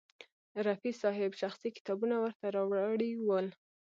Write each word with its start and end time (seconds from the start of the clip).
رفیع 0.67 0.93
صاحب 1.01 1.31
شخصي 1.41 1.69
کتابونه 1.77 2.15
ورته 2.19 2.45
راوړي 2.55 3.11
ول. 3.27 3.47